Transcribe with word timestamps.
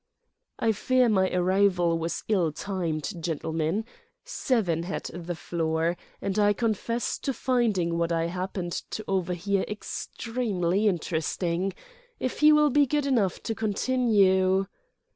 "I 0.57 0.71
fear 0.71 1.09
my 1.09 1.29
arrival 1.29 1.95
was 1.99 2.23
ill 2.27 2.51
timed, 2.51 3.21
gentlemen. 3.23 3.85
Seven 4.25 4.81
had 4.81 5.03
the 5.13 5.35
floor, 5.35 5.95
and 6.19 6.39
I 6.39 6.53
confess 6.53 7.19
to 7.19 7.31
finding 7.35 7.99
what 7.99 8.11
I 8.11 8.25
happened 8.25 8.71
to 8.89 9.05
overhear 9.07 9.61
extremely 9.67 10.87
interesting. 10.87 11.73
If 12.19 12.39
he 12.39 12.51
will 12.51 12.71
be 12.71 12.87
good 12.87 13.05
enough 13.05 13.43
to 13.43 13.53
continue 13.53 14.65